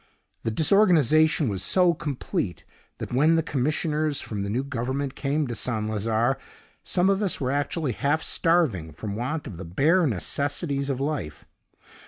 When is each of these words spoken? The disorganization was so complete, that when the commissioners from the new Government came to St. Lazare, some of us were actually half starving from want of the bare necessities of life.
The 0.41 0.49
disorganization 0.49 1.47
was 1.47 1.61
so 1.61 1.93
complete, 1.93 2.65
that 2.97 3.13
when 3.13 3.35
the 3.35 3.43
commissioners 3.43 4.19
from 4.19 4.41
the 4.41 4.49
new 4.49 4.63
Government 4.63 5.13
came 5.13 5.45
to 5.45 5.53
St. 5.53 5.87
Lazare, 5.87 6.37
some 6.81 7.07
of 7.07 7.21
us 7.21 7.39
were 7.39 7.51
actually 7.51 7.91
half 7.91 8.23
starving 8.23 8.93
from 8.93 9.15
want 9.15 9.45
of 9.45 9.57
the 9.57 9.63
bare 9.63 10.07
necessities 10.07 10.89
of 10.89 10.99
life. 10.99 11.45